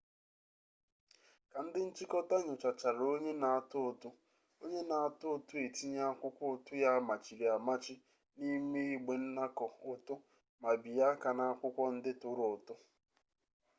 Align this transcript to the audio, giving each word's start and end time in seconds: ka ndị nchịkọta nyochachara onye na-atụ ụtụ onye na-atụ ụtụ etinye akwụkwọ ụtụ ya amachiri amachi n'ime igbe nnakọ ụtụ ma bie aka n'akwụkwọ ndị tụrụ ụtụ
ka 1.51 1.59
ndị 1.65 1.79
nchịkọta 1.87 2.35
nyochachara 2.45 3.03
onye 3.13 3.31
na-atụ 3.41 3.77
ụtụ 3.89 4.09
onye 4.63 4.81
na-atụ 4.89 5.25
ụtụ 5.35 5.53
etinye 5.65 6.01
akwụkwọ 6.11 6.43
ụtụ 6.55 6.73
ya 6.83 6.89
amachiri 6.99 7.45
amachi 7.57 7.93
n'ime 8.37 8.79
igbe 8.93 9.13
nnakọ 9.23 9.65
ụtụ 9.91 10.15
ma 10.61 10.69
bie 10.81 11.01
aka 11.11 11.29
n'akwụkwọ 11.37 11.83
ndị 11.95 12.11
tụrụ 12.21 12.45
ụtụ 12.55 12.73